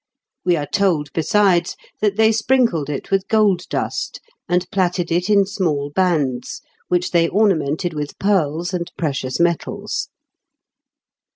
[0.43, 5.45] We are told, besides, that they sprinkled it with gold dust, and plaited it in
[5.45, 10.07] small bands, which they ornamented with pearls and precious metals.